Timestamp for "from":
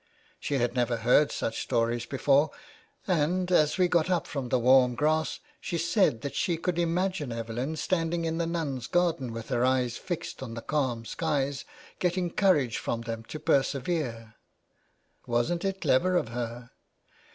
4.25-4.49, 12.79-13.01